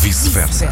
Vice-versa. 0.00 0.68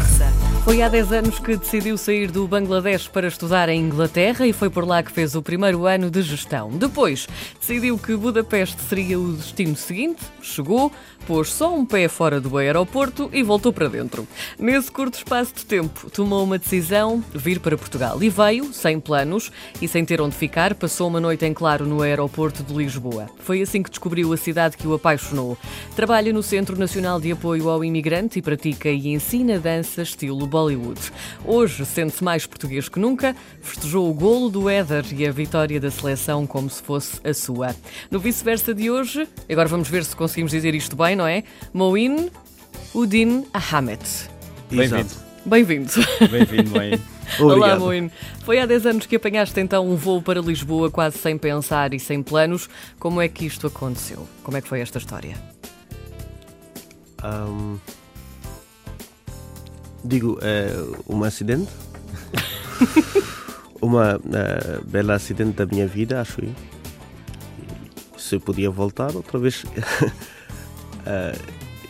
Foi 0.63 0.81
há 0.81 0.87
10 0.87 1.11
anos 1.11 1.39
que 1.39 1.57
decidiu 1.57 1.97
sair 1.97 2.31
do 2.31 2.47
Bangladesh 2.47 3.09
para 3.09 3.27
estudar 3.27 3.67
em 3.67 3.81
Inglaterra 3.81 4.47
e 4.47 4.53
foi 4.53 4.69
por 4.69 4.87
lá 4.87 5.03
que 5.03 5.11
fez 5.11 5.35
o 5.35 5.41
primeiro 5.41 5.85
ano 5.85 6.09
de 6.09 6.21
gestão. 6.21 6.69
Depois, 6.69 7.27
decidiu 7.59 7.97
que 7.97 8.15
Budapeste 8.15 8.81
seria 8.83 9.19
o 9.19 9.33
destino 9.33 9.75
seguinte, 9.75 10.21
chegou, 10.41 10.89
pôs 11.27 11.51
só 11.51 11.75
um 11.75 11.85
pé 11.85 12.07
fora 12.07 12.39
do 12.39 12.57
aeroporto 12.57 13.29
e 13.33 13.43
voltou 13.43 13.73
para 13.73 13.89
dentro. 13.89 14.25
Nesse 14.57 14.89
curto 14.89 15.15
espaço 15.15 15.53
de 15.53 15.65
tempo, 15.65 16.09
tomou 16.09 16.41
uma 16.43 16.57
decisão, 16.57 17.21
vir 17.33 17.59
para 17.59 17.77
Portugal. 17.77 18.23
E 18.23 18.29
veio, 18.29 18.73
sem 18.73 19.01
planos 19.01 19.51
e 19.81 19.87
sem 19.87 20.05
ter 20.05 20.21
onde 20.21 20.35
ficar, 20.35 20.75
passou 20.75 21.09
uma 21.09 21.19
noite 21.19 21.45
em 21.45 21.53
claro 21.53 21.85
no 21.85 22.01
aeroporto 22.01 22.63
de 22.63 22.73
Lisboa. 22.73 23.27
Foi 23.39 23.61
assim 23.61 23.83
que 23.83 23.89
descobriu 23.89 24.31
a 24.31 24.37
cidade 24.37 24.77
que 24.77 24.87
o 24.87 24.93
apaixonou. 24.93 25.57
Trabalha 25.93 26.31
no 26.31 26.41
Centro 26.41 26.79
Nacional 26.79 27.19
de 27.19 27.33
Apoio 27.33 27.69
ao 27.69 27.83
Imigrante 27.83 28.39
e 28.39 28.41
pratica 28.41 28.89
e 28.89 29.09
ensina 29.09 29.59
dança 29.59 30.01
estilo 30.01 30.52
Bollywood. 30.53 31.01
Hoje, 31.43 31.83
sente-se 31.83 32.23
mais 32.23 32.45
português 32.45 32.87
que 32.87 32.99
nunca, 32.99 33.35
festejou 33.59 34.07
o 34.07 34.13
golo 34.13 34.51
do 34.51 34.69
Éder 34.69 35.03
e 35.11 35.25
a 35.25 35.31
vitória 35.31 35.79
da 35.79 35.89
seleção 35.89 36.45
como 36.45 36.69
se 36.69 36.79
fosse 36.79 37.19
a 37.27 37.33
sua. 37.33 37.75
No 38.11 38.19
vice-versa 38.19 38.71
de 38.71 38.91
hoje, 38.91 39.27
agora 39.49 39.67
vamos 39.67 39.89
ver 39.89 40.05
se 40.05 40.15
conseguimos 40.15 40.51
dizer 40.51 40.75
isto 40.75 40.95
bem, 40.95 41.15
não 41.15 41.25
é? 41.25 41.43
Moin 41.73 42.29
Udin 42.93 43.47
Ahmed. 43.51 43.99
Bem-vindo. 44.69 45.09
Bem-vindo. 45.43 45.91
Bem-vindo, 46.29 46.69
bem. 46.79 47.01
Olá. 47.39 47.79
Moin. 47.79 48.11
Foi 48.45 48.59
há 48.59 48.67
10 48.67 48.85
anos 48.85 49.05
que 49.07 49.15
apanhaste 49.15 49.59
então 49.59 49.89
um 49.89 49.95
voo 49.95 50.21
para 50.21 50.39
Lisboa 50.39 50.91
quase 50.91 51.17
sem 51.17 51.35
pensar 51.35 51.95
e 51.95 51.99
sem 51.99 52.21
planos. 52.21 52.69
Como 52.99 53.19
é 53.19 53.27
que 53.27 53.43
isto 53.47 53.65
aconteceu? 53.65 54.27
Como 54.43 54.55
é 54.55 54.61
que 54.61 54.67
foi 54.67 54.81
esta 54.81 54.99
história? 54.99 55.35
Ahm, 57.23 57.77
digo, 60.03 60.37
é 60.41 60.67
um 61.07 61.23
acidente. 61.23 61.71
uma 63.83 64.19
eh, 64.33 64.79
bela 64.85 65.15
acidente 65.15 65.57
da 65.57 65.65
minha 65.65 65.85
vida, 65.85 66.21
acho 66.21 66.41
eu. 66.43 66.53
Se 68.17 68.35
eu 68.35 68.39
podia 68.39 68.69
voltar 68.69 69.13
outra 69.15 69.37
vez. 69.37 69.65
eh, 71.05 71.35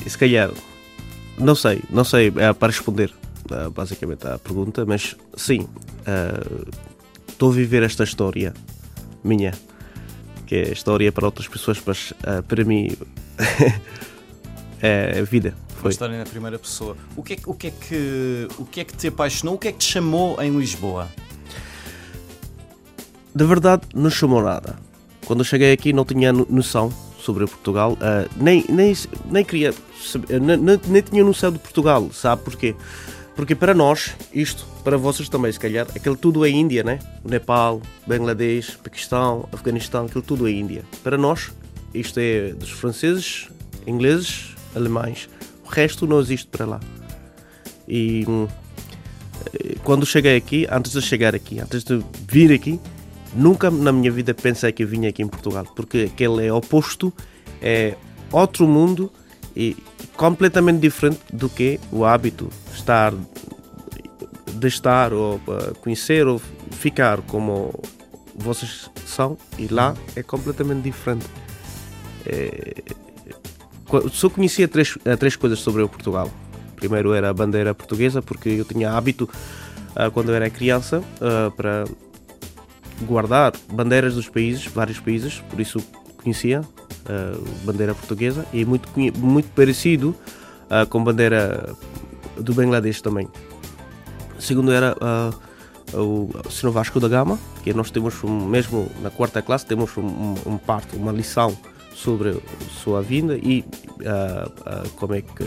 se 0.08 0.18
calhar. 0.18 0.50
Não 1.38 1.56
sei, 1.56 1.82
não 1.90 2.04
sei 2.04 2.32
é 2.38 2.54
para 2.54 2.72
responder 2.72 3.12
eh, 3.50 3.70
basicamente 3.70 4.28
à 4.28 4.38
pergunta, 4.38 4.86
mas 4.86 5.16
sim, 5.36 5.68
estou 7.28 7.52
a 7.52 7.54
viver 7.54 7.82
esta 7.82 8.04
história 8.04 8.54
minha, 9.24 9.52
que 10.46 10.56
é 10.56 10.72
história 10.72 11.12
para 11.12 11.26
outras 11.26 11.48
pessoas, 11.48 11.82
mas 11.84 12.14
para 12.48 12.64
mim 12.64 12.96
é 14.82 15.24
vida. 15.24 15.56
Foi. 15.84 15.92
história 15.92 16.18
na 16.18 16.26
primeira 16.26 16.58
pessoa. 16.60 16.98
O 17.16 17.22
que, 17.24 17.34
é, 17.34 17.36
que- 17.36 17.50
o, 17.50 17.54
que 17.54 17.68
é 17.68 17.72
que, 17.72 18.48
o 18.58 18.66
que 18.66 18.80
é 18.82 18.84
que 18.84 18.96
te 18.96 19.08
apaixonou? 19.08 19.56
O 19.56 19.58
que 19.58 19.68
é 19.68 19.72
que 19.72 19.78
te 19.80 19.86
chamou 19.92 20.42
em 20.42 20.58
Lisboa? 20.58 21.08
De 23.36 23.44
verdade, 23.46 23.84
não 23.96 24.10
chamou 24.10 24.42
nada. 24.42 24.76
Quando 25.26 25.40
eu 25.40 25.46
cheguei 25.46 25.72
aqui, 25.74 25.92
não 25.94 26.06
tinha 26.06 26.32
no- 26.32 26.46
noção 26.50 26.92
sobre 27.20 27.46
Portugal. 27.48 27.98
ah, 28.02 28.28
nem, 28.38 28.66
nem, 28.70 28.94
nem 29.26 29.44
queria. 29.46 29.74
saber- 30.04 30.40
nem, 30.42 30.58
nem- 30.58 31.02
tinha 31.02 31.24
noção 31.24 31.52
de 31.52 31.58
Portugal. 31.60 32.10
Sabe 32.12 32.44
porquê? 32.44 32.76
Porque 33.36 33.56
para 33.56 33.74
nós, 33.74 34.14
isto, 34.34 34.66
para 34.84 34.98
vocês 34.98 35.28
também, 35.30 35.52
se 35.52 35.60
calhar, 35.60 35.88
aquele 35.96 36.16
tudo 36.18 36.46
é 36.46 36.50
Índia, 36.50 36.84
né? 36.84 37.00
O 37.24 37.30
Nepal, 37.30 37.82
Bangladesh, 38.06 38.76
Paquistão, 38.84 39.48
Afeganistão, 39.52 40.06
aquilo 40.06 40.22
tudo 40.22 40.48
é 40.48 40.52
Índia. 40.52 40.84
Para 41.04 41.18
nós, 41.18 41.52
isto 41.94 42.20
é 42.20 42.50
dos 42.54 42.70
franceses, 42.70 43.48
ingleses, 43.88 44.54
alemães. 44.76 45.28
O 45.66 45.70
resto 45.70 46.06
não 46.08 46.20
existe 46.20 46.48
para 46.48 46.66
lá. 46.66 46.80
E 47.88 48.26
eh, 49.54 49.76
quando 49.84 50.06
cheguei 50.06 50.36
aqui, 50.38 50.68
antes 50.70 50.92
de 50.92 51.02
chegar 51.02 51.34
aqui, 51.36 51.60
antes 51.60 51.84
de 51.84 52.04
vir 52.28 52.52
aqui, 52.52 52.80
nunca 53.36 53.70
na 53.72 53.92
minha 53.92 54.12
vida 54.12 54.34
pensei 54.34 54.72
que 54.72 54.86
vinha 54.86 55.10
aqui 55.10 55.22
em 55.24 55.28
Portugal, 55.28 55.66
porque 55.76 56.10
aquele 56.14 56.46
é 56.46 56.54
oposto, 56.54 57.12
é 57.62 57.96
outro 58.32 58.68
mundo 58.68 59.12
e 59.56 59.76
completamente 60.16 60.80
diferente 60.80 61.20
do 61.32 61.50
que 61.50 61.80
o 61.92 62.06
hábito 62.06 62.50
estar 62.74 63.14
de 64.56 64.68
estar 64.68 65.12
ou 65.14 65.36
uh, 65.36 65.76
conhecer 65.82 66.28
ou 66.28 66.40
ficar 66.72 67.22
como 67.24 67.74
vocês 68.36 68.90
são 69.06 69.38
e 69.58 69.68
lá 69.68 69.96
é 70.16 70.24
completamente 70.24 70.84
diferente. 70.84 71.26
Co- 72.24 73.03
só 74.12 74.30
conhecia 74.30 74.68
três, 74.68 74.98
eh, 75.06 75.16
três 75.16 75.36
coisas 75.36 75.60
sobre 75.60 75.82
o 75.82 75.90
Portugal. 75.90 76.30
Primeiro 76.76 77.14
era 77.14 77.30
a 77.30 77.34
bandeira 77.34 77.74
portuguesa, 77.74 78.22
porque 78.22 78.50
eu 78.50 78.66
tinha 78.66 78.92
hábito 78.92 79.30
ah, 79.96 80.10
quando 80.10 80.30
eu 80.30 80.36
era 80.36 80.50
criança 80.50 81.02
ah, 81.22 81.52
para 81.56 81.86
guardar 83.04 83.54
bandeiras 83.72 84.16
dos 84.16 84.28
países, 84.30 84.66
vários 84.66 85.00
países, 85.00 85.42
por 85.50 85.60
isso 85.60 85.80
conhecia 86.22 86.62
a 87.06 87.66
bandeira 87.66 87.94
portuguesa 87.94 88.46
e 88.54 88.64
muito, 88.64 88.88
conhe- 88.90 89.12
muito 89.12 89.50
parecido 89.50 90.16
com 90.90 91.02
a 91.02 91.04
bandeira 91.04 91.76
do 92.38 92.54
Bangladesh 92.54 93.02
também. 93.02 93.28
Segundo 94.40 94.72
era 94.72 94.96
o 95.94 96.30
Sino 96.50 96.72
Vasco 96.72 97.00
da 97.00 97.08
Gama, 97.10 97.38
que 97.64 97.74
nós 97.74 97.92
temos 97.92 98.24
um, 98.24 98.46
mesmo 98.46 98.90
na 99.02 99.10
quarta 99.10 99.42
classe 99.42 99.66
temos 99.66 99.96
um, 99.98 100.02
um, 100.02 100.36
um 100.46 100.58
parte, 100.58 100.96
uma 100.96 101.12
lição 101.12 101.56
sobre 101.96 102.42
sua 102.84 103.02
vinda 103.02 103.38
e 103.38 103.64
ah, 104.06 104.52
ah, 104.66 104.84
como 104.96 105.16
é 105.16 105.22
que 105.22 105.46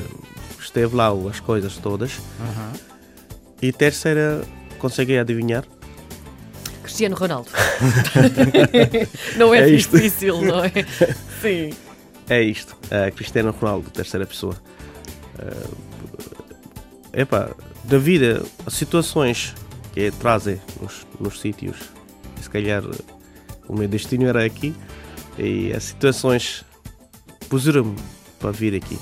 esteve 0.61 0.95
lá 0.95 1.09
as 1.29 1.41
coisas 1.41 1.77
todas. 1.77 2.19
E 3.61 3.73
terceira, 3.73 4.43
consegui 4.79 5.19
adivinhar? 5.19 5.65
Cristiano 6.83 7.17
Ronaldo. 7.17 7.51
não 9.37 9.53
é, 9.55 9.61
É 9.61 9.69
isto. 9.71 9.97
difícil, 9.97 10.41
não 10.41 10.63
é? 10.65 10.71
Sim. 11.43 11.73
É 12.29 12.43
isto, 12.43 12.77
uh, 12.87 13.13
Cristiano 13.15 13.51
Ronaldo, 13.51 13.91
terceira 13.91 14.27
pessoa. 14.27 14.55
Uh, 15.39 15.77
epá, 17.13 17.51
da 17.85 17.99
vida, 17.99 18.43
as 18.65 18.75
situações 18.75 19.55
que 19.93 20.11
trazem 20.13 20.61
nos, 20.81 21.07
nos 21.21 21.41
sítios, 21.41 21.77
se 22.41 22.51
calhar 22.51 22.85
uh, 22.85 22.95
o 23.69 23.77
meu 23.77 23.89
destino 23.89 24.27
era 24.27 24.45
aqui, 24.45 24.75
e 25.39 25.73
as 25.73 25.85
situações 25.85 26.65
puseram-me 27.49 27.97
para 28.39 28.51
vir 28.51 28.75
aqui. 28.75 28.99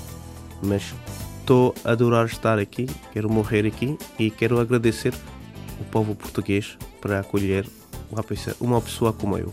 Mas 0.63 0.95
estou 1.41 1.75
a 1.85 1.93
adorar 1.93 2.27
estar 2.27 2.59
aqui, 2.59 2.87
quero 3.13 3.31
morrer 3.31 3.67
aqui 3.67 3.99
e 4.19 4.31
quero 4.31 4.61
agradecer 4.61 5.15
o 5.81 5.85
povo 5.85 6.15
português 6.15 6.77
para 7.01 7.21
acolher 7.21 7.67
uma 8.61 8.81
pessoa, 8.81 9.13
como 9.13 9.37
eu. 9.37 9.53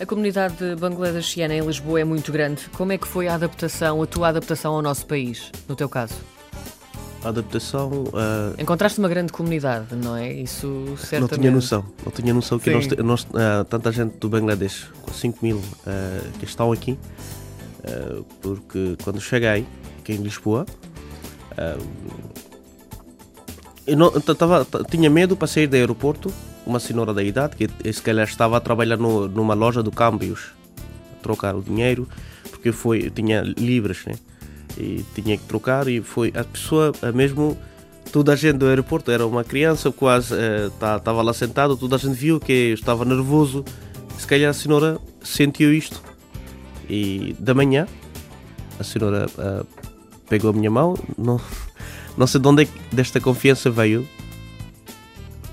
A 0.00 0.06
comunidade 0.06 0.74
bangladeshiana 0.76 1.54
em 1.54 1.60
Lisboa 1.60 2.00
é 2.00 2.04
muito 2.04 2.32
grande. 2.32 2.68
Como 2.70 2.92
é 2.92 2.98
que 2.98 3.06
foi 3.06 3.28
a 3.28 3.34
adaptação, 3.34 4.02
a 4.02 4.06
tua 4.06 4.28
adaptação 4.28 4.74
ao 4.74 4.82
nosso 4.82 5.06
país, 5.06 5.52
no 5.68 5.76
teu 5.76 5.88
caso? 5.88 6.14
A 7.24 7.30
adaptação 7.30 7.90
uh, 7.90 8.60
Encontraste 8.60 8.98
uma 8.98 9.08
grande 9.08 9.32
comunidade, 9.32 9.96
não 9.96 10.14
é? 10.14 10.30
Isso 10.30 10.94
certamente. 10.98 11.30
Não 11.30 11.38
tinha 11.38 11.50
noção, 11.50 11.84
não 12.04 12.12
tinha 12.12 12.34
noção 12.34 12.58
que 12.58 12.70
nós, 12.70 12.86
nós, 12.98 13.26
ah, 13.34 13.64
tanta 13.64 13.90
gente 13.90 14.18
do 14.18 14.28
Bangladesh, 14.28 14.88
com 15.00 15.10
5 15.10 15.38
mil 15.42 15.62
ah, 15.86 16.20
que 16.38 16.44
estão 16.44 16.70
aqui, 16.70 16.98
porque 18.42 18.96
quando 19.02 19.20
cheguei 19.20 19.66
aqui 19.98 20.12
em 20.12 20.16
Lisboa, 20.16 20.66
eu 23.86 23.96
não, 23.96 24.10
tava, 24.10 24.66
tinha 24.90 25.08
medo 25.08 25.36
para 25.36 25.46
sair 25.46 25.66
do 25.66 25.76
aeroporto, 25.76 26.32
uma 26.66 26.80
senhora 26.80 27.12
da 27.12 27.22
idade, 27.22 27.56
que 27.56 27.92
se 27.92 28.02
calhar 28.02 28.26
estava 28.26 28.56
a 28.56 28.60
trabalhar 28.60 28.96
no, 28.96 29.28
numa 29.28 29.54
loja 29.54 29.82
de 29.82 29.90
câmbios, 29.90 30.52
a 31.18 31.22
trocar 31.22 31.54
o 31.54 31.62
dinheiro, 31.62 32.08
porque 32.50 32.72
foi, 32.72 33.06
eu 33.06 33.10
tinha 33.10 33.40
libras, 33.42 34.04
né? 34.06 34.14
E 34.76 35.04
tinha 35.14 35.36
que 35.36 35.44
trocar 35.44 35.86
e 35.88 36.00
foi 36.00 36.32
a 36.34 36.42
pessoa 36.42 36.92
mesmo 37.14 37.56
toda 38.10 38.32
a 38.32 38.36
gente 38.36 38.58
do 38.58 38.66
aeroporto 38.66 39.10
era 39.10 39.26
uma 39.26 39.44
criança 39.44 39.90
quase 39.90 40.34
estava 40.66 41.22
lá 41.22 41.32
sentado 41.32 41.76
toda 41.76 41.96
a 41.96 41.98
gente 41.98 42.14
viu 42.14 42.40
que 42.40 42.52
eu 42.52 42.74
estava 42.74 43.04
nervoso. 43.04 43.64
Se 44.18 44.26
calhar 44.26 44.50
a 44.50 44.54
senhora 44.54 44.98
sentiu 45.22 45.72
isto. 45.72 46.02
E 46.88 47.34
da 47.38 47.54
manhã 47.54 47.86
a 48.78 48.84
senhora 48.84 49.26
ah, 49.38 49.64
pegou 50.28 50.50
a 50.50 50.52
minha 50.52 50.70
mão 50.70 50.94
não, 51.16 51.40
não 52.16 52.26
sei 52.26 52.40
de 52.40 52.48
onde 52.48 52.62
é 52.62 52.66
que 52.66 52.72
desta 52.94 53.20
confiança 53.20 53.70
veio. 53.70 54.06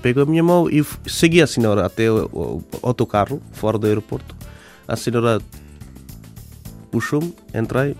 Pegou 0.00 0.24
a 0.24 0.26
minha 0.26 0.42
mão 0.42 0.68
e 0.68 0.84
segui 1.06 1.40
a 1.40 1.46
senhora 1.46 1.86
até 1.86 2.10
o 2.10 2.60
autocarro 2.82 3.40
fora 3.52 3.78
do 3.78 3.86
aeroporto. 3.86 4.34
A 4.88 4.96
senhora 4.96 5.40
puxou-me 6.90 7.32
entrei 7.54 7.96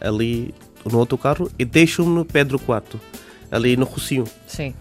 ali 0.00 0.54
no 0.84 0.98
autocarro 0.98 1.50
e 1.58 1.64
deixou-me 1.64 2.14
no 2.14 2.24
Pedro 2.24 2.58
IV 2.58 3.00
ali 3.50 3.76
no 3.76 3.84
Rocinho 3.84 4.24
Sim. 4.46 4.74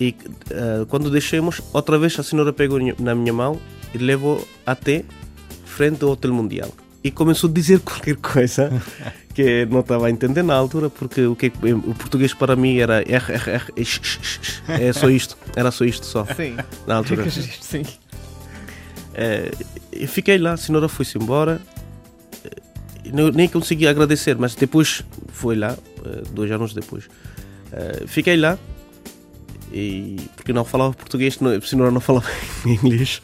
e 0.00 0.14
ah, 0.52 0.84
quando 0.88 1.10
deixamos, 1.10 1.60
outra 1.72 1.98
vez 1.98 2.18
a 2.18 2.22
senhora 2.22 2.52
pegou 2.52 2.78
na 2.98 3.14
minha 3.14 3.32
mão 3.32 3.60
e 3.94 3.98
levou 3.98 4.46
até 4.66 5.04
frente 5.64 6.02
ao 6.02 6.10
Hotel 6.10 6.32
Mundial. 6.32 6.70
E 7.02 7.10
começou 7.10 7.48
a 7.48 7.52
dizer 7.52 7.80
qualquer 7.86 8.16
coisa 8.16 8.70
que 9.34 9.66
não 9.66 9.80
estava 9.80 10.08
a 10.08 10.10
entender 10.10 10.42
na 10.42 10.54
altura, 10.54 10.90
porque 10.90 11.22
o, 11.26 11.36
que, 11.36 11.52
o 11.62 11.94
português 11.94 12.34
para 12.34 12.56
mim 12.56 12.78
era 12.78 13.02
R, 13.02 13.32
R, 13.32 13.50
R, 13.50 13.72
é 14.68 14.92
só 14.92 15.08
isto, 15.08 15.38
era 15.54 15.70
só 15.70 15.84
isto 15.84 16.04
só. 16.04 16.24
Sim. 16.26 16.56
Na 16.86 16.96
altura. 16.96 17.30
Sim. 17.30 17.84
É, 19.14 19.50
fiquei 20.06 20.38
lá, 20.38 20.52
a 20.52 20.56
senhora 20.56 20.88
foi-se 20.88 21.18
embora, 21.18 21.60
não, 23.12 23.30
nem 23.30 23.48
consegui 23.48 23.86
agradecer, 23.86 24.36
mas 24.36 24.54
depois 24.54 25.04
foi 25.28 25.56
lá, 25.56 25.76
dois 26.32 26.50
anos 26.50 26.74
depois. 26.74 27.08
Fiquei 28.06 28.36
lá, 28.36 28.58
e, 29.72 30.16
porque 30.34 30.52
não 30.52 30.64
falava 30.64 30.94
português, 30.94 31.38
não, 31.40 31.50
a 31.50 31.60
senhora 31.60 31.90
não 31.90 32.00
falava 32.00 32.26
inglês, 32.64 33.20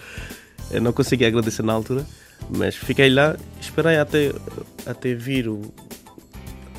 eu 0.71 0.81
não 0.81 0.93
consegui 0.93 1.25
agradecer 1.25 1.63
na 1.63 1.73
altura. 1.73 2.05
Mas 2.51 2.75
fiquei 2.75 3.09
lá, 3.09 3.37
esperei 3.61 3.97
até, 3.97 4.33
até 4.85 5.15
vir 5.15 5.49
o. 5.49 5.63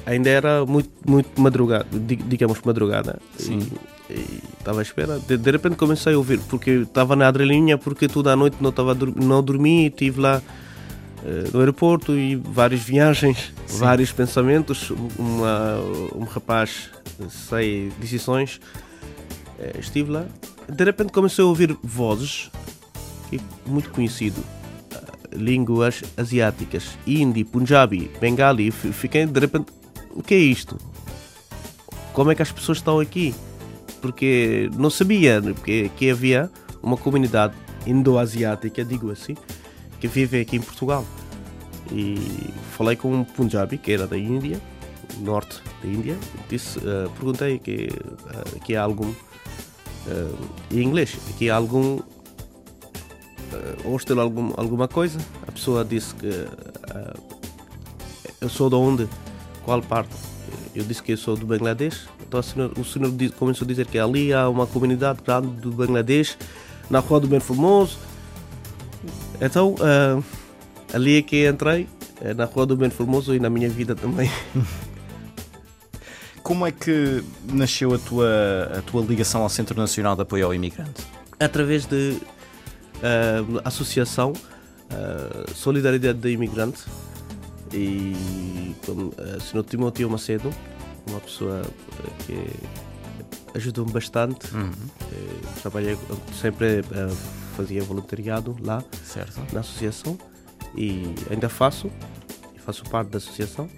Ainda 0.06 0.30
era 0.30 0.66
muito, 0.66 0.92
muito 1.08 1.42
madrugada, 1.42 1.88
digamos 1.92 2.62
madrugada. 2.63 3.19
Sim. 3.38 3.68
E 4.08 4.42
estava 4.60 4.80
à 4.80 4.81
espera. 4.84 5.18
De, 5.18 5.36
de, 5.36 5.51
repente 5.51 5.75
comecei 5.75 6.13
a 6.13 6.18
ouvir, 6.18 6.40
porque 6.42 6.72
estava 6.72 7.16
na 7.16 7.28
adrenalina, 7.28 7.78
porque 7.78 8.08
toda 8.08 8.31
a 8.31 8.36
noite 8.36 8.58
não, 8.62 8.72
tava, 8.72 8.94
não 8.94 9.42
dormi, 9.42 9.88
estive 9.88 10.22
lá 10.22 10.42
no 11.51 11.60
aeroporto 11.60 12.13
e 12.13 12.36
várias 12.36 12.81
viagens, 12.81 13.51
Sim. 13.66 13.80
vários 13.80 14.12
pensamentos. 14.12 14.92
Uma, 15.18 15.80
um 16.16 16.24
rapaz, 16.24 16.89
sei, 17.30 17.92
decisões. 18.00 18.60
Uh, 19.57 19.80
estive 19.80 20.12
lá. 20.12 20.25
De 20.68 20.83
repente 20.83 21.12
comecei 21.12 21.44
a 21.44 21.48
ouvir 21.48 21.77
vozes, 21.83 22.50
muito 23.66 23.89
conhecido 23.92 24.44
línguas 25.36 26.04
asiáticas, 26.18 26.98
hindi, 27.06 27.44
punjabi, 27.44 28.10
bengali, 28.19 28.72
fiquei 28.72 29.25
de 29.25 29.39
repente, 29.39 29.72
o 30.12 30.24
que 30.24 30.33
é 30.33 30.39
isto? 30.39 30.77
Como 32.13 32.31
é 32.31 32.36
que 32.36 32.42
as 32.42 32.51
pessoas 32.51 32.77
estão 32.77 33.00
aqui? 33.00 33.36
Porque 34.01 34.69
não 34.75 34.89
sabia 34.89 35.42
que, 35.63 35.89
que 35.89 36.10
havia 36.10 36.50
uma 36.81 36.95
comunidade 36.95 37.54
indo-asiática, 37.86 38.83
digo 38.83 39.12
assim, 39.12 39.36
que 40.06 40.07
vive 40.07 40.42
aqui 40.42 40.57
em 40.57 40.62
Portugal. 40.62 41.04
E 41.92 42.18
falei 42.78 42.96
com 42.96 43.12
um 43.12 43.24
punjabi, 43.24 43.78
que 43.78 43.92
era 43.92 44.06
da 44.06 44.18
Índia, 44.18 44.62
norte 45.19 45.62
da 45.81 45.88
Índia, 45.88 46.18
disse, 46.50 46.80
uh, 46.80 47.10
perguntei 47.16 47.60
que, 47.60 47.90
uh, 47.90 48.60
que 48.62 48.75
há 48.75 48.84
algum, 48.84 49.10
uh, 49.10 50.38
em 50.72 50.84
inglês, 50.84 51.18
que 51.38 51.50
há 51.50 51.56
algum 51.56 52.00
hostel 53.86 54.19
algum, 54.19 54.52
alguma 54.57 54.88
coisa. 54.88 55.19
A 55.48 55.52
pessoa 55.52 55.86
disse 55.86 56.13
que 56.16 56.48
eu 58.42 58.50
sou 58.50 58.69
de 58.69 58.75
onde, 58.75 59.08
qual 59.63 59.81
parte. 59.81 60.13
Eu 60.75 60.84
disse 60.84 61.01
que 61.01 61.13
eu 61.13 61.18
sou 61.18 61.38
do 61.38 61.46
Bangladesh. 61.46 62.10
Então 62.28 62.40
o 62.40 62.44
senhor, 62.44 62.74
o 62.78 62.84
senhor 62.84 63.12
começou 63.38 63.63
a 63.63 63.68
dizer 63.68 63.86
que 63.86 63.98
ali 63.98 64.34
há 64.34 64.50
uma 64.50 64.68
comunidade 64.68 65.19
grande 65.24 65.48
do 65.62 65.72
Bangladesh, 65.72 66.38
na 66.90 67.00
Rua 67.00 67.22
do 67.22 67.28
Bem 67.28 67.40
Formoso. 67.40 67.98
Então 69.40 69.76
uh, 69.76 70.24
ali 70.94 71.18
é 71.18 71.22
que 71.22 71.48
entrei, 71.48 71.88
na 72.36 72.46
Rua 72.46 72.66
do 72.66 72.76
Bem 72.78 72.90
Formoso 72.90 73.36
e 73.36 73.40
na 73.40 73.50
minha 73.50 73.70
vida 73.70 73.96
também. 73.96 74.32
Como 76.46 76.66
é 76.66 76.72
que 76.72 77.24
nasceu 77.52 77.92
a 77.94 77.98
tua, 77.98 78.72
a 78.78 78.82
tua 78.84 79.04
ligação 79.04 79.42
ao 79.42 79.50
Centro 79.50 79.76
Nacional 79.76 80.16
de 80.16 80.22
Apoio 80.22 80.46
ao 80.46 80.54
Imigrante? 80.54 81.04
Através 81.40 81.88
de 81.88 82.20
uh, 82.98 83.62
associação 83.64 84.32
uh, 84.32 85.54
Solidariedade 85.56 86.20
de 86.20 86.30
Imigrante 86.30 86.84
e 87.74 88.76
como 88.86 89.08
uh, 89.08 89.42
Sr. 89.42 89.64
Timóteo 89.64 90.08
Macedo, 90.08 90.52
uma 91.08 91.20
pessoa 91.20 91.64
que 92.28 92.48
ajudou-me 93.56 93.92
bastante. 93.92 94.54
Uhum. 94.54 94.72
trabalhei 95.62 95.98
sempre 96.40 96.84
fazia 97.56 97.81
voluntariado 97.84 98.56
lá 98.62 98.84
certo. 99.04 99.42
na 99.54 99.62
associação 99.62 100.18
e 100.75 101.04
ainda 101.30 101.48
faço, 101.50 101.90
faço 102.66 102.84
parte 102.86 103.10
da 103.10 103.18
associação. 103.18 103.69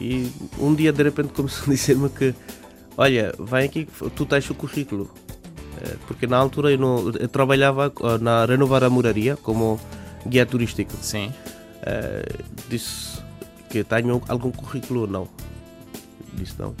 E 0.00 0.30
um 0.58 0.74
dia 0.74 0.92
de 0.92 1.02
repente 1.02 1.32
começou 1.32 1.64
a 1.64 1.70
dizer-me 1.74 2.08
que 2.08 2.34
olha, 2.96 3.34
vem 3.38 3.64
aqui, 3.64 3.88
tu 4.14 4.24
tens 4.24 4.48
o 4.48 4.54
currículo 4.54 5.10
eh, 5.82 5.96
porque 6.06 6.26
na 6.26 6.36
altura 6.36 6.70
eu, 6.70 6.78
não, 6.78 7.10
eu 7.10 7.28
trabalhava 7.28 7.92
eh, 8.00 8.18
na 8.18 8.44
Renovar 8.44 8.82
a 8.82 8.90
Moraria 8.90 9.36
como 9.36 9.78
guia 10.26 10.46
turístico. 10.46 10.92
Sim. 11.00 11.32
Uh, 11.86 12.44
disse 12.68 13.22
que 13.70 13.84
tenho 13.84 14.20
algum 14.28 14.50
currículo 14.50 15.02
ou 15.02 15.06
não. 15.06 15.28
Disse 16.32 16.58
não. 16.58 16.74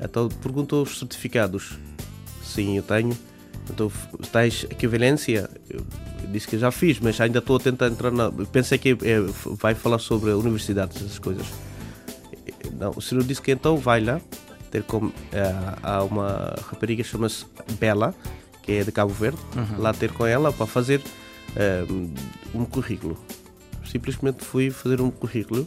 Então 0.00 0.28
perguntou 0.28 0.82
os 0.82 0.98
certificados. 0.98 1.78
Sim, 2.54 2.76
eu 2.76 2.82
tenho. 2.82 3.16
Então, 3.68 3.90
tens 4.30 4.64
equivalência? 4.64 5.50
Eu 5.68 5.84
disse 6.30 6.46
que 6.46 6.58
já 6.58 6.70
fiz, 6.70 7.00
mas 7.00 7.20
ainda 7.20 7.38
estou 7.40 7.56
a 7.56 7.60
tentar 7.60 7.88
entrar 7.88 8.10
na. 8.10 8.30
Pensei 8.30 8.78
que 8.78 8.90
é, 9.02 9.20
vai 9.60 9.74
falar 9.74 9.98
sobre 9.98 10.30
universidades, 10.30 10.96
essas 10.96 11.18
coisas. 11.18 11.46
Não, 12.78 12.92
o 12.96 13.00
senhor 13.00 13.24
disse 13.24 13.42
que 13.42 13.50
então 13.50 13.76
vai 13.76 14.00
lá 14.00 14.20
ter 14.70 14.82
como. 14.84 15.08
Uh, 15.08 15.12
há 15.82 16.04
uma 16.04 16.54
rapariga 16.68 17.02
que 17.02 17.08
chama-se 17.08 17.44
Bela, 17.78 18.14
que 18.62 18.72
é 18.72 18.84
de 18.84 18.92
Cabo 18.92 19.12
Verde, 19.12 19.38
uhum. 19.56 19.80
lá 19.80 19.92
ter 19.92 20.12
com 20.12 20.26
ela 20.26 20.52
para 20.52 20.66
fazer 20.66 21.00
uh, 21.00 22.10
um 22.54 22.64
currículo. 22.64 23.18
Simplesmente 23.84 24.44
fui 24.44 24.70
fazer 24.70 25.00
um 25.00 25.10
currículo. 25.10 25.66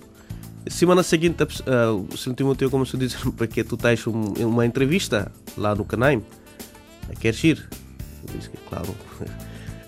Semana 0.70 1.02
seguinte, 1.02 1.44
uh, 1.44 2.08
o 2.14 2.18
Sr. 2.18 2.34
Timoteu 2.34 2.70
começou 2.70 2.98
a 2.98 3.02
dizer 3.02 3.20
para 3.36 3.48
que 3.48 3.64
tu 3.64 3.78
tens 3.78 4.06
um, 4.06 4.34
uma 4.40 4.66
entrevista 4.66 5.32
lá 5.58 5.74
no 5.74 5.86
Canaim. 5.86 6.24
Queres 7.16 7.44
ir? 7.44 7.70
Eu 8.28 8.36
disse 8.36 8.50
que, 8.50 8.58
claro. 8.70 8.96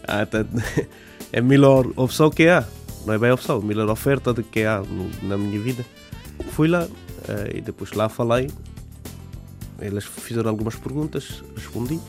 é 1.32 1.40
a 1.40 1.42
melhor 1.42 1.88
opção 1.96 2.30
que 2.30 2.48
há. 2.48 2.66
Não 3.06 3.14
é 3.14 3.18
bem 3.18 3.32
opção, 3.32 3.58
a 3.58 3.62
melhor 3.62 3.90
oferta 3.90 4.34
que 4.44 4.64
há 4.64 4.82
na 5.22 5.38
minha 5.38 5.60
vida. 5.60 5.86
Fui 6.52 6.68
lá 6.68 6.86
uh, 6.86 6.90
e 7.56 7.62
depois 7.62 7.92
lá 7.92 8.10
falei 8.10 8.50
elas 9.82 10.04
fizeram 10.04 10.50
algumas 10.50 10.76
perguntas, 10.76 11.44
respondi. 11.56 12.00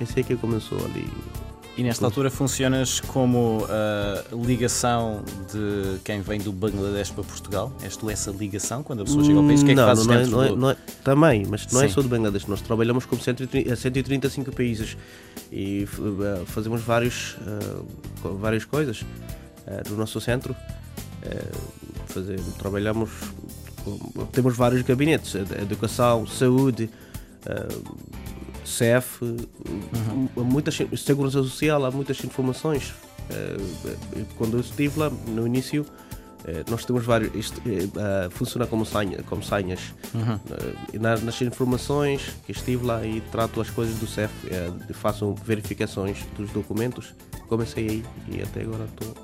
Esse 0.00 0.20
é 0.20 0.22
que 0.22 0.36
começou 0.36 0.78
ali. 0.78 1.06
E 1.76 1.82
nesta 1.82 2.04
altura 2.04 2.30
funcionas 2.30 3.00
como 3.00 3.66
a 3.68 4.32
uh, 4.32 4.44
ligação 4.44 5.24
de 5.52 5.98
quem 6.04 6.20
vem 6.20 6.38
do 6.38 6.52
Bangladesh 6.52 7.10
para 7.10 7.24
Portugal? 7.24 7.72
És 7.82 7.96
tu 7.96 8.08
essa 8.08 8.30
ligação 8.30 8.84
quando 8.84 9.02
a 9.02 9.04
pessoa 9.04 9.24
chega 9.24 9.38
ao 9.38 9.44
país? 9.44 9.62
O 9.62 9.64
que 9.64 9.72
é 9.72 9.74
que 9.74 9.80
não, 9.80 9.88
fazes 9.88 10.06
não, 10.06 10.14
é, 10.14 10.26
não, 10.26 10.42
é, 10.42 10.56
não 10.56 10.70
é, 10.70 10.76
Também, 11.02 11.44
mas 11.48 11.66
não 11.72 11.80
é 11.80 11.86
Sim. 11.86 11.90
é 11.90 11.94
só 11.94 12.00
do 12.00 12.08
Bangladesh. 12.08 12.46
Nós 12.46 12.60
trabalhamos 12.60 13.06
com 13.06 13.18
130, 13.18 13.74
135 13.74 14.52
países 14.52 14.96
e 15.50 15.88
uh, 15.98 16.46
fazemos 16.46 16.80
vários, 16.80 17.36
uh, 18.22 18.36
várias 18.36 18.64
coisas 18.64 19.02
uh, 19.02 19.90
no 19.90 19.96
nosso 19.96 20.20
centro. 20.20 20.54
Fazer, 22.06 22.38
trabalhamos 22.58 23.10
temos 24.30 24.54
vários 24.56 24.82
gabinetes, 24.82 25.34
educação, 25.34 26.26
saúde, 26.26 26.90
CEF, 28.64 29.22
uhum. 29.22 30.28
muitas, 30.36 30.78
segurança 30.96 31.42
social, 31.42 31.84
há 31.84 31.90
muitas 31.90 32.22
informações. 32.24 32.94
Uh, 33.30 34.26
quando 34.36 34.54
eu 34.54 34.60
estive 34.60 34.98
lá 34.98 35.10
no 35.28 35.46
início, 35.46 35.82
uh, 35.82 36.70
nós 36.70 36.84
temos 36.84 37.04
vários. 37.04 37.34
Isto, 37.34 37.60
funciona 38.30 38.66
como, 38.66 38.84
senha, 38.84 39.22
como 39.24 39.42
senhas. 39.42 39.94
Uhum. 40.14 40.38
nas 41.00 41.42
informações 41.42 42.36
que 42.46 42.52
estive 42.52 42.84
lá 42.84 43.04
e 43.04 43.20
trato 43.32 43.60
as 43.60 43.70
coisas 43.70 43.96
do 43.96 44.06
CEF, 44.06 44.32
faço 44.92 45.34
verificações 45.44 46.18
dos 46.36 46.50
documentos. 46.50 47.14
Comecei 47.48 47.88
aí 47.88 48.04
e 48.28 48.42
até 48.42 48.62
agora 48.62 48.84
estou 48.84 49.23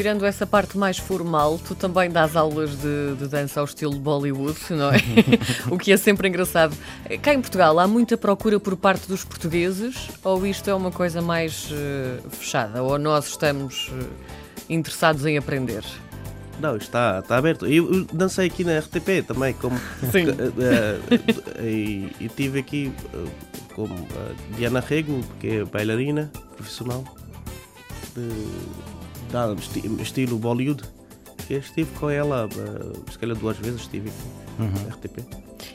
Tirando 0.00 0.24
essa 0.24 0.46
parte 0.46 0.78
mais 0.78 0.96
formal, 0.96 1.58
tu 1.58 1.74
também 1.74 2.10
dás 2.10 2.34
aulas 2.34 2.70
de, 2.70 3.16
de 3.18 3.28
dança 3.28 3.60
ao 3.60 3.66
estilo 3.66 3.92
Bollywood, 3.98 4.58
não 4.70 4.90
é? 4.90 4.96
o 5.70 5.76
que 5.76 5.92
é 5.92 5.96
sempre 5.98 6.26
engraçado. 6.26 6.74
Cá 7.20 7.34
em 7.34 7.40
Portugal 7.42 7.78
há 7.78 7.86
muita 7.86 8.16
procura 8.16 8.58
por 8.58 8.74
parte 8.78 9.06
dos 9.06 9.24
portugueses 9.24 10.08
ou 10.24 10.46
isto 10.46 10.70
é 10.70 10.74
uma 10.74 10.90
coisa 10.90 11.20
mais 11.20 11.70
uh, 11.70 12.30
fechada? 12.30 12.82
Ou 12.82 12.98
nós 12.98 13.28
estamos 13.28 13.88
uh, 13.88 14.08
interessados 14.70 15.26
em 15.26 15.36
aprender? 15.36 15.84
Não, 16.58 16.78
está, 16.78 17.18
está 17.18 17.36
aberto. 17.36 17.66
Eu, 17.66 18.06
dancei 18.06 18.46
aqui 18.46 18.64
na 18.64 18.78
RTP 18.78 19.26
também, 19.26 19.52
como. 19.52 19.78
Sim. 20.10 20.30
Uh, 20.30 21.62
e, 21.62 22.10
e 22.18 22.28
tive 22.30 22.58
aqui 22.58 22.90
como 23.74 24.08
Diana 24.56 24.80
Rego, 24.80 25.20
que 25.38 25.56
é 25.56 25.64
bailarina 25.66 26.32
profissional. 26.56 27.04
De, 28.16 28.99
dá, 29.30 29.54
estilo 30.00 30.38
Bollywood. 30.38 30.82
Eu 31.48 31.58
estive 31.58 31.90
com 31.98 32.08
ela, 32.08 32.46
uh, 32.46 33.10
se 33.10 33.18
calhar 33.18 33.36
duas 33.36 33.56
vezes 33.58 33.80
estive 33.80 34.10
aqui 34.10 34.62
uhum. 34.62 34.90
RTP. 34.90 35.24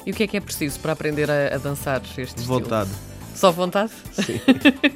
E 0.05 0.12
o 0.12 0.13
que 0.13 0.24
é 0.24 0.27
que 0.27 0.38
é 0.38 0.39
preciso 0.39 0.79
para 0.79 0.93
aprender 0.93 1.29
a, 1.29 1.55
a 1.55 1.57
dançar 1.57 2.01
este 2.17 2.41
Vontade. 2.43 2.89
estilo? 2.89 3.15
Só 3.35 3.51
vontade? 3.51 3.91
Sim. 4.13 4.39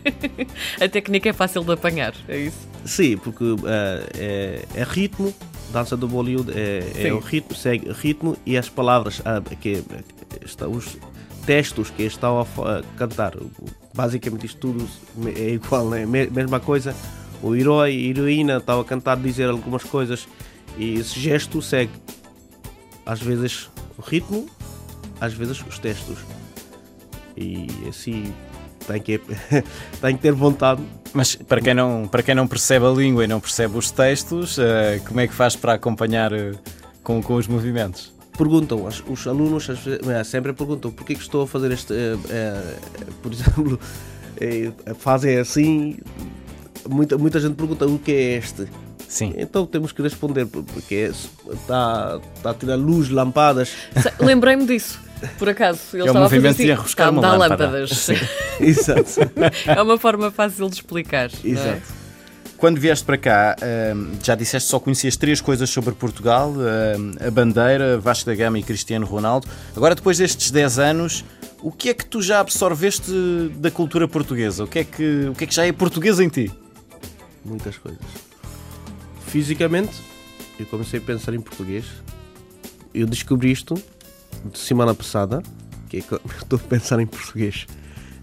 a 0.81 0.87
técnica 0.87 1.29
é 1.29 1.33
fácil 1.33 1.61
de 1.63 1.73
apanhar, 1.73 2.13
é 2.27 2.39
isso? 2.39 2.57
Sim, 2.85 3.17
porque 3.17 3.43
uh, 3.43 3.59
é, 4.17 4.63
é, 4.73 4.83
ritmo, 4.83 5.33
dança 5.73 5.97
do 5.97 6.07
Bollywood 6.07 6.51
é, 6.57 7.07
é, 7.07 7.13
o 7.13 7.19
ritmo, 7.19 7.53
segue 7.53 7.91
ritmo 7.91 8.37
e 8.45 8.57
as 8.57 8.69
palavras 8.69 9.19
uh, 9.19 9.43
que 9.59 9.83
está, 10.45 10.69
os 10.69 10.97
textos 11.45 11.89
que 11.89 12.03
estão 12.03 12.39
a, 12.39 12.43
a, 12.43 12.83
cantar. 12.97 13.33
Basicamente 13.93 14.45
isto 14.45 14.59
tudo 14.59 14.87
é 15.35 15.49
igual, 15.49 15.89
né? 15.89 16.05
mesma 16.05 16.61
coisa. 16.61 16.95
O 17.41 17.55
herói 17.55 17.91
a 17.91 18.09
heroína 18.09 18.57
estão 18.57 18.79
a 18.79 18.85
cantar, 18.85 19.17
dizer 19.17 19.49
algumas 19.49 19.83
coisas 19.83 20.27
e 20.77 20.95
esse 20.95 21.19
gesto 21.19 21.61
segue 21.61 21.91
às 23.05 23.21
vezes 23.21 23.69
o 23.97 24.01
ritmo, 24.01 24.47
às 25.19 25.33
vezes 25.33 25.61
os 25.67 25.79
textos. 25.79 26.19
E 27.35 27.67
assim 27.87 28.33
tem 28.85 29.01
que, 29.01 29.19
tem 30.01 30.15
que 30.15 30.21
ter 30.21 30.31
vontade. 30.31 30.81
Mas 31.13 31.35
para 31.35 31.61
quem, 31.61 31.73
não, 31.73 32.07
para 32.07 32.21
quem 32.21 32.35
não 32.35 32.47
percebe 32.47 32.85
a 32.85 32.89
língua 32.89 33.23
e 33.23 33.27
não 33.27 33.39
percebe 33.39 33.77
os 33.77 33.91
textos, 33.91 34.57
uh, 34.57 34.61
como 35.07 35.19
é 35.19 35.27
que 35.27 35.33
faz 35.33 35.55
para 35.55 35.73
acompanhar 35.73 36.31
uh, 36.33 36.57
com, 37.03 37.21
com 37.21 37.35
os 37.35 37.47
movimentos? 37.47 38.13
Perguntam, 38.37 38.85
os, 38.85 39.03
os 39.07 39.27
alunos 39.27 39.67
vezes, 39.67 40.27
sempre 40.27 40.53
perguntam 40.53 40.91
porquê 40.91 41.13
que 41.13 41.21
estou 41.21 41.43
a 41.43 41.47
fazer 41.47 41.71
este. 41.71 41.93
Por 43.21 43.33
exemplo, 43.33 43.79
fazem 44.97 45.37
assim. 45.37 45.97
Muita, 46.87 47.17
muita 47.17 47.39
gente 47.39 47.55
pergunta 47.55 47.85
o 47.85 47.99
que 47.99 48.11
é 48.11 48.37
este. 48.37 48.67
Sim. 49.07 49.33
Então 49.37 49.65
temos 49.65 49.91
que 49.91 50.01
responder, 50.01 50.45
porque 50.45 51.11
está, 51.51 52.21
está 52.35 52.51
a 52.51 52.53
tirar 52.53 52.75
luz, 52.75 53.09
lampadas. 53.09 53.73
Lembrei-me 54.19 54.65
disso. 54.65 54.99
Por 55.37 55.49
acaso, 55.49 55.79
ele 55.93 56.03
é 56.03 56.05
estava 56.05 56.25
a 56.25 56.29
fazer 56.29 56.47
assim, 56.47 56.65
de 56.65 56.71
arroscar 56.71 57.11
uma 57.11 57.21
lâmpada. 57.21 57.65
lâmpadas. 57.65 58.09
Exato. 58.61 59.19
É 59.67 59.81
uma 59.81 59.97
forma 59.97 60.31
fácil 60.31 60.69
de 60.69 60.75
explicar. 60.75 61.29
É? 61.43 61.47
Exato. 61.47 61.69
É? 61.95 61.99
Quando 62.55 62.79
vieste 62.79 63.05
para 63.05 63.17
cá, 63.17 63.55
hum, 63.95 64.11
já 64.21 64.35
disseste 64.35 64.67
que 64.67 64.71
só 64.71 64.79
conhecias 64.79 65.15
três 65.15 65.41
coisas 65.41 65.69
sobre 65.69 65.93
Portugal: 65.95 66.51
hum, 66.51 67.13
a 67.25 67.31
bandeira, 67.31 67.97
Vasco 67.97 68.25
da 68.25 68.35
Gama 68.35 68.59
e 68.59 68.63
Cristiano 68.63 69.05
Ronaldo. 69.05 69.47
Agora, 69.75 69.95
depois 69.95 70.17
destes 70.17 70.51
10 70.51 70.79
anos, 70.79 71.25
o 71.61 71.71
que 71.71 71.89
é 71.89 71.93
que 71.93 72.05
tu 72.05 72.21
já 72.21 72.39
absorveste 72.39 73.11
da 73.55 73.71
cultura 73.71 74.07
portuguesa? 74.07 74.65
O 74.65 74.67
que 74.67 74.79
é 74.79 74.83
que, 74.83 75.29
o 75.29 75.35
que, 75.35 75.45
é 75.45 75.47
que 75.47 75.55
já 75.55 75.65
é 75.65 75.71
português 75.71 76.19
em 76.19 76.29
ti? 76.29 76.51
Muitas 77.45 77.77
coisas. 77.77 78.05
Fisicamente, 79.27 79.93
eu 80.59 80.65
comecei 80.65 80.99
a 80.99 81.03
pensar 81.03 81.33
em 81.33 81.41
português. 81.41 81.85
Eu 82.93 83.07
descobri 83.07 83.51
isto 83.51 83.75
de 84.45 84.57
semana 84.57 84.93
passada, 84.93 85.41
que 85.87 85.97
é 85.97 86.01
que 86.01 86.11
eu 86.11 86.21
estou 86.41 86.59
a 86.59 86.61
pensar 86.61 86.99
em 86.99 87.07
português. 87.07 87.67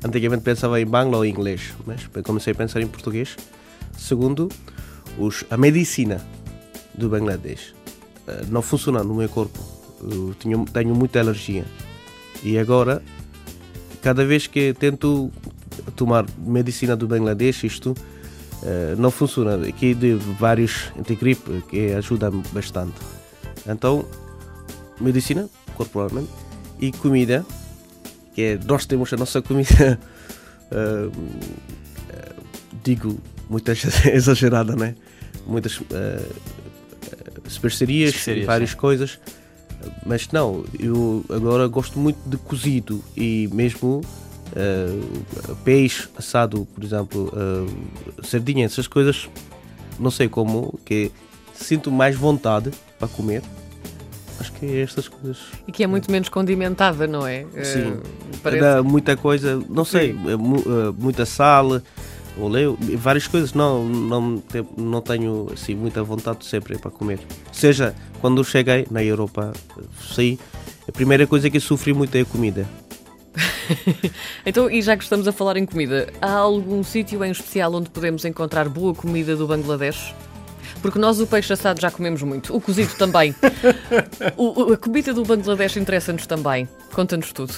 Antigamente 0.04 0.42
pensava 0.42 0.80
em 0.80 0.86
bangla 0.86 1.18
ou 1.18 1.24
em 1.24 1.30
inglês, 1.30 1.74
mas 1.86 2.06
comecei 2.22 2.52
a 2.52 2.56
pensar 2.56 2.80
em 2.80 2.86
português. 2.86 3.36
Segundo, 3.96 4.48
os, 5.18 5.44
a 5.50 5.56
medicina 5.56 6.24
do 6.94 7.08
Bangladesh 7.08 7.74
uh, 8.28 8.46
não 8.50 8.62
funciona 8.62 9.02
no 9.02 9.14
meu 9.14 9.28
corpo. 9.28 9.58
Eu 10.02 10.34
tenho, 10.34 10.64
tenho 10.66 10.94
muita 10.94 11.20
alergia. 11.20 11.64
E 12.42 12.58
agora, 12.58 13.02
cada 14.02 14.24
vez 14.24 14.46
que 14.46 14.74
tento 14.74 15.32
tomar 15.96 16.26
medicina 16.38 16.94
do 16.94 17.08
Bangladesh, 17.08 17.64
isto 17.64 17.94
não 18.98 19.10
funciona. 19.10 19.66
Aqui 19.66 19.94
de 19.94 20.14
vários 20.14 20.92
antigripe 20.98 21.62
que 21.68 21.92
ajuda 21.92 22.30
bastante. 22.52 22.94
Então, 23.66 24.04
medicina, 25.00 25.48
corporalmente, 25.74 26.30
e 26.80 26.92
comida, 26.92 27.44
que 28.34 28.42
é, 28.42 28.58
nós 28.66 28.86
temos 28.86 29.12
a 29.12 29.16
nossa 29.16 29.40
comida, 29.42 29.98
uh, 30.70 31.12
digo, 32.84 33.18
muito 33.48 33.70
exagerada, 34.12 34.76
né? 34.76 34.94
Muitas 35.46 35.78
uh, 35.78 35.84
especiarias, 37.46 38.26
várias 38.44 38.70
sim. 38.70 38.76
coisas, 38.76 39.18
mas 40.04 40.28
não, 40.32 40.64
eu 40.78 41.24
agora 41.30 41.66
gosto 41.68 41.98
muito 41.98 42.18
de 42.28 42.36
cozido 42.36 43.02
e 43.16 43.48
mesmo 43.52 44.00
uh, 44.52 45.56
peixe 45.64 46.08
assado, 46.16 46.66
por 46.74 46.82
exemplo, 46.84 47.32
uh, 47.32 48.24
sardinha, 48.24 48.64
essas 48.64 48.86
coisas, 48.86 49.28
não 49.98 50.10
sei 50.10 50.28
como, 50.28 50.78
que 50.84 51.10
sinto 51.54 51.90
mais 51.90 52.16
vontade 52.16 52.70
para 52.98 53.08
comer. 53.08 53.42
Acho 54.38 54.52
que 54.52 54.66
é 54.66 54.82
estas 54.82 55.08
coisas. 55.08 55.38
E 55.66 55.72
que 55.72 55.82
é 55.82 55.86
muito 55.86 56.10
menos 56.10 56.28
condimentada, 56.28 57.06
não 57.06 57.26
é? 57.26 57.46
Sim. 57.62 57.92
Uh, 57.92 58.02
parece... 58.42 58.62
Dá 58.62 58.82
muita 58.82 59.16
coisa, 59.16 59.62
não 59.68 59.84
sei, 59.84 60.14
muita 60.98 61.24
sal, 61.24 61.80
óleo, 62.38 62.78
várias 62.98 63.26
coisas. 63.26 63.54
Não, 63.54 63.84
não, 63.84 64.42
não 64.76 65.00
tenho 65.00 65.48
assim, 65.52 65.74
muita 65.74 66.02
vontade 66.02 66.44
sempre 66.44 66.76
para 66.78 66.90
comer. 66.90 67.18
Seja 67.50 67.94
quando 68.20 68.44
cheguei 68.44 68.86
na 68.90 69.02
Europa, 69.02 69.52
sei, 70.14 70.38
a 70.86 70.92
primeira 70.92 71.26
coisa 71.26 71.48
que 71.48 71.58
sofri 71.58 71.94
muito 71.94 72.14
é 72.14 72.20
a 72.20 72.24
comida. 72.24 72.68
então, 74.44 74.70
e 74.70 74.80
já 74.82 74.96
que 74.96 75.02
estamos 75.02 75.26
a 75.26 75.32
falar 75.32 75.56
em 75.56 75.66
comida, 75.66 76.12
há 76.20 76.32
algum 76.32 76.82
sítio 76.82 77.24
em 77.24 77.30
especial 77.30 77.74
onde 77.74 77.90
podemos 77.90 78.24
encontrar 78.24 78.68
boa 78.68 78.94
comida 78.94 79.36
do 79.36 79.46
Bangladesh? 79.46 80.14
Porque 80.82 80.98
nós 80.98 81.20
o 81.20 81.26
peixe 81.26 81.52
assado 81.52 81.80
já 81.80 81.90
comemos 81.90 82.22
muito, 82.22 82.54
o 82.54 82.60
cozido 82.60 82.94
também. 82.96 83.34
o, 84.36 84.72
a 84.72 84.76
comida 84.76 85.12
do 85.12 85.24
Bangladesh 85.24 85.76
interessa-nos 85.76 86.26
também. 86.26 86.68
Conta-nos 86.92 87.32
tudo. 87.32 87.52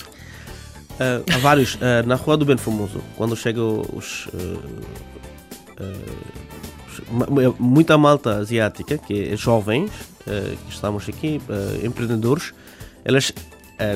Uh, 0.98 1.22
há 1.32 1.38
vários. 1.38 1.74
Uh, 1.74 2.06
na 2.06 2.16
Rua 2.16 2.36
do 2.36 2.44
Bem 2.44 2.56
Famoso, 2.56 3.00
quando 3.16 3.36
chegam 3.36 3.84
os. 3.92 4.26
Uh, 4.26 4.88
muita 7.58 7.96
malta 7.96 8.36
asiática, 8.38 8.98
que 8.98 9.32
é 9.32 9.36
jovens, 9.36 9.92
que 10.24 10.72
estamos 10.72 11.08
aqui, 11.08 11.40
empreendedores, 11.84 12.52
elas 13.04 13.32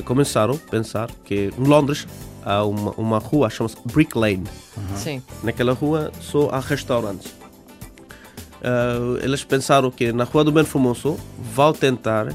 começaram 0.04 0.54
a 0.54 0.70
pensar 0.70 1.10
que 1.24 1.50
em 1.58 1.64
Londres 1.64 2.06
há 2.44 2.64
uma, 2.64 2.92
uma 2.92 3.18
rua, 3.18 3.50
chama-se 3.50 3.76
Brick 3.92 4.16
Lane. 4.16 4.44
Uhum. 4.76 4.96
Sim. 4.96 5.22
Naquela 5.42 5.72
rua 5.72 6.12
só 6.20 6.48
há 6.50 6.60
restaurantes. 6.60 7.34
eles 9.22 9.44
pensaram 9.44 9.90
que 9.90 10.12
na 10.12 10.24
Rua 10.24 10.44
do 10.44 10.52
Bem 10.52 10.64
Famoso 10.64 11.18
vão 11.54 11.72
tentar 11.72 12.34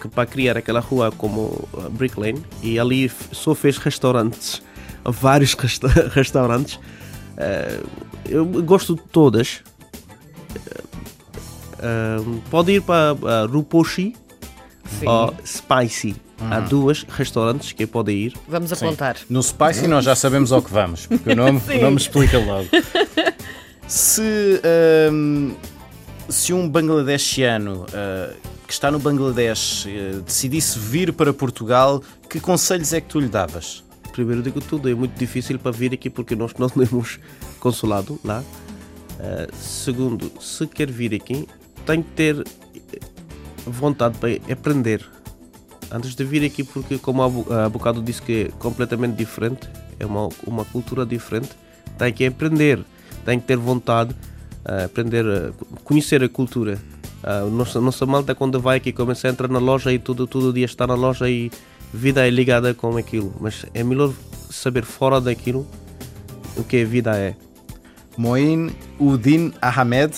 que 0.00 0.08
para 0.08 0.26
criar 0.26 0.56
aquela 0.56 0.80
rua 0.80 1.12
como 1.12 1.68
uh, 1.72 1.90
Brick 1.90 2.18
Lane 2.18 2.42
e 2.62 2.78
ali 2.78 3.08
só 3.32 3.54
fez 3.54 3.76
restaurantes, 3.76 4.62
vários 5.04 5.54
resta 5.54 5.88
restaurantes. 6.12 6.76
Uh, 6.76 7.86
eu 8.28 8.44
gosto 8.62 8.96
de 8.96 9.02
todas. 9.02 9.62
Uh, 11.78 12.40
pode 12.50 12.72
ir 12.72 12.82
para 12.82 13.14
uh, 13.14 13.50
Ruposhi 13.50 14.14
ou 15.04 15.34
Spicy. 15.44 16.16
Há 16.38 16.58
uhum. 16.58 16.68
duas 16.68 17.04
restaurantes 17.08 17.72
que 17.72 17.86
podem 17.86 18.16
ir. 18.16 18.34
Vamos 18.48 18.72
apontar. 18.72 19.18
Sim. 19.18 19.24
No 19.28 19.42
Spicy 19.42 19.86
nós 19.86 20.04
já 20.04 20.16
sabemos 20.16 20.52
ao 20.52 20.62
que 20.62 20.72
vamos, 20.72 21.06
porque 21.06 21.32
o 21.32 21.36
nome, 21.36 21.60
o 21.68 21.80
nome 21.80 21.96
explica 21.96 22.38
logo. 22.38 22.68
Se, 23.86 24.22
um, 25.12 25.52
se 26.28 26.52
um 26.52 26.68
bangladeshiano 26.68 27.86
uh, 27.86 28.36
que 28.70 28.72
está 28.72 28.88
no 28.88 29.00
Bangladesh 29.00 29.84
eh, 29.88 30.20
decidisse 30.24 30.78
vir 30.78 31.12
para 31.12 31.32
Portugal, 31.32 32.00
que 32.28 32.38
conselhos 32.38 32.92
é 32.92 33.00
que 33.00 33.08
tu 33.08 33.18
lhe 33.18 33.26
davas? 33.26 33.82
Primeiro 34.12 34.40
digo 34.44 34.60
tudo, 34.60 34.88
é 34.88 34.94
muito 34.94 35.18
difícil 35.18 35.58
para 35.58 35.72
vir 35.72 35.92
aqui 35.92 36.08
porque 36.08 36.36
nós 36.36 36.54
não 36.56 36.68
temos 36.70 37.18
consulado 37.58 38.20
lá. 38.24 38.44
Uh, 39.18 39.52
segundo, 39.56 40.30
se 40.40 40.68
quer 40.68 40.88
vir 40.88 41.16
aqui, 41.16 41.48
tem 41.84 42.00
que 42.00 42.10
ter 42.12 42.46
vontade 43.70 44.18
para 44.18 44.30
aprender. 44.52 45.04
Antes 45.90 46.14
de 46.14 46.24
vir 46.24 46.44
aqui, 46.44 46.62
porque 46.62 46.98
como 46.98 47.22
há 47.22 47.68
bocado 47.68 48.02
disse 48.02 48.22
que 48.22 48.32
é 48.32 48.48
completamente 48.58 49.16
diferente, 49.16 49.68
é 49.98 50.06
uma, 50.06 50.28
uma 50.46 50.64
cultura 50.64 51.04
diferente, 51.04 51.50
tem 51.98 52.12
que 52.12 52.24
aprender, 52.24 52.84
tem 53.24 53.40
que 53.40 53.46
ter 53.46 53.56
vontade, 53.56 54.14
uh, 54.64 54.84
aprender, 54.84 55.26
a 55.26 55.52
conhecer 55.82 56.22
a 56.22 56.28
cultura 56.28 56.78
a 57.22 57.40
nossa, 57.42 57.80
nossa 57.80 58.06
malta 58.06 58.34
quando 58.34 58.60
vai 58.60 58.78
aqui 58.78 58.92
começa 58.92 59.28
a 59.28 59.30
entrar 59.30 59.48
na 59.48 59.58
loja 59.58 59.92
e 59.92 59.98
tudo, 59.98 60.26
todo 60.26 60.52
dia 60.52 60.64
está 60.64 60.86
na 60.86 60.94
loja 60.94 61.28
e 61.28 61.50
vida 61.92 62.26
é 62.26 62.30
ligada 62.30 62.72
com 62.74 62.96
aquilo. 62.96 63.34
Mas 63.40 63.66
é 63.74 63.82
melhor 63.82 64.12
saber 64.50 64.84
fora 64.84 65.20
daquilo 65.20 65.66
o 66.56 66.64
que 66.64 66.82
a 66.82 66.84
vida 66.84 67.16
é. 67.16 67.36
Moin 68.16 68.70
Udin 68.98 69.52
Ahmed 69.60 70.14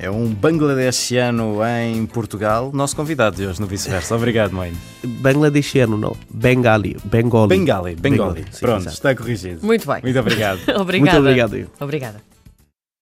é 0.00 0.10
um 0.10 0.32
bangladeshiano 0.32 1.58
em 1.62 2.06
Portugal, 2.06 2.70
nosso 2.72 2.96
convidado 2.96 3.36
de 3.36 3.46
hoje 3.46 3.60
no 3.60 3.66
Vice-Versa. 3.66 4.16
Obrigado, 4.16 4.52
Moin. 4.52 4.72
Bangladeshiano, 5.04 5.98
não. 5.98 6.16
Bengali. 6.30 6.96
Bengali. 7.04 7.48
Bengali. 7.48 7.94
Bengali. 7.96 7.96
Bengali. 7.96 8.44
Pronto, 8.58 8.88
está 8.88 9.14
corrigido. 9.14 9.64
Muito 9.64 9.86
bem. 9.86 10.00
Muito 10.02 10.18
obrigado. 10.18 10.60
Obrigada. 10.80 11.12
Muito 11.12 11.28
obrigado. 11.28 11.70
Obrigada. 11.78 12.29